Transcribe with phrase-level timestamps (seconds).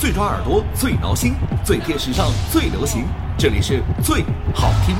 [0.00, 3.04] 最抓耳朵，最挠心，最贴时尚，最流行。
[3.36, 4.96] 这里是最好听。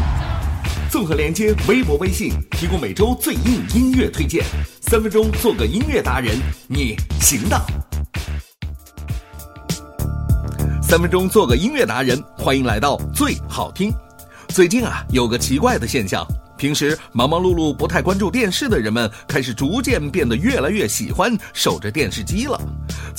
[0.90, 4.44] 综合连接微博、微信，提供每周最硬音乐推荐。
[4.82, 7.58] 三分钟做个音乐达人，你行的。
[10.82, 13.90] 三分钟做个音乐达人，欢迎来到最好听。
[14.48, 16.26] 最近啊，有个奇怪的现象。
[16.58, 22.60] 平时忙忙碌碌、不太关注电视的人们，开始逐渐变得越来越喜欢守着电视机了。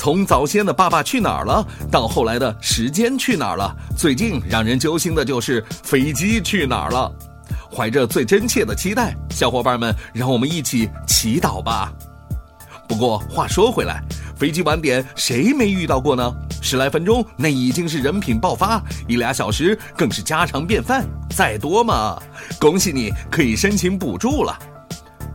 [0.02, 7.14] 从早先的《爸爸去哪儿了》到后来的《时间去哪儿了》，最近让人揪心的就是《飞机去哪儿了》。
[7.72, 11.94] 怀着最真切的期待，小伙伴们，让我们一起祈祷吧。
[12.88, 14.02] 不过话说回来，
[14.36, 16.34] 飞机晚点谁没遇到过呢？
[16.64, 21.06] 十来分钟那已经是人品爆发，一俩小时更是家常便饭。
[21.30, 22.20] 再多嘛，
[22.60, 24.58] 恭喜你可以申请补助了。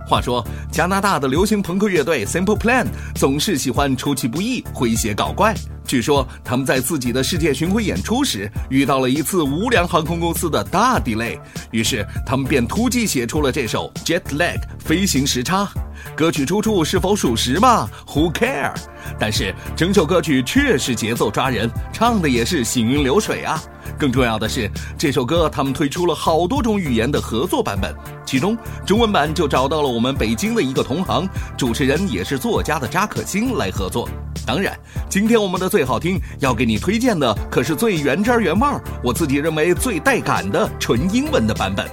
[0.07, 5.53] 话说，加拿大的流行朋克乐队 Simple Plan 总是喜欢出其不意、诙谐搞怪。
[5.85, 11.39] 据说他们在自己的世界巡回演出时遇到了一次无良航空公司的大 delay，
[11.73, 15.69] 于是他们便突击写出了这首 Jet Lag 飞行时差。
[16.15, 18.73] 歌曲出处是否属实嘛？Who care？
[19.19, 23.61] 但是整首歌曲确实节奏抓人，唱的也是行云流水啊。
[23.99, 28.57] 更重要的是，这首歌他们推出了好多种语言的合作版本，其中
[28.87, 34.09] 中文版就找到了我们北京的一个同行，主持人也是作家的扎可欣来合作。
[34.47, 41.89] 当然，今天我们的最好听要给你推荐的可是最原汁原味儿，我自己认为最带感的纯英文的版本。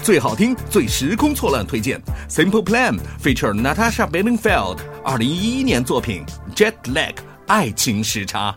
[0.00, 2.00] 最好听、最时空错乱推荐
[2.30, 6.24] ，Simple Plan feature Natasha Bedingfield，二零一一年作品
[6.56, 7.12] 《Jet Lag》
[7.46, 8.56] 爱情时差。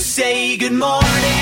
[0.00, 1.37] say good morning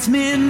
[0.00, 0.49] It's midnight.